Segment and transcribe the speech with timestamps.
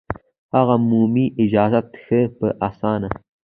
[0.55, 3.09] هغه مومي اجازت ښه په اسانه